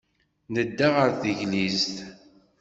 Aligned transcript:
Nedda 0.53 0.87
ɣer 0.95 1.09
teglizt. 1.21 1.97